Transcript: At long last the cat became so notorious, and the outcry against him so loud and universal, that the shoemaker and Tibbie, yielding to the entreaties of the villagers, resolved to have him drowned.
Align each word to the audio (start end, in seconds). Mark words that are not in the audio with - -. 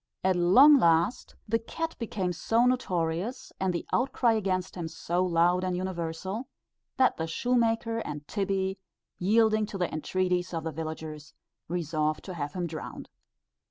At 0.23 0.35
long 0.35 0.79
last 0.79 1.35
the 1.47 1.59
cat 1.59 1.95
became 1.99 2.33
so 2.33 2.65
notorious, 2.65 3.53
and 3.59 3.71
the 3.71 3.85
outcry 3.93 4.33
against 4.33 4.73
him 4.73 4.87
so 4.87 5.23
loud 5.23 5.63
and 5.63 5.77
universal, 5.77 6.47
that 6.97 7.17
the 7.17 7.27
shoemaker 7.27 7.99
and 7.99 8.27
Tibbie, 8.27 8.79
yielding 9.19 9.67
to 9.67 9.77
the 9.77 9.93
entreaties 9.93 10.55
of 10.55 10.63
the 10.63 10.71
villagers, 10.71 11.35
resolved 11.67 12.23
to 12.25 12.33
have 12.33 12.53
him 12.53 12.65
drowned. 12.65 13.09